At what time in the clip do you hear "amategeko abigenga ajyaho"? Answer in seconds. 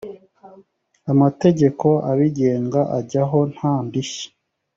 1.11-3.39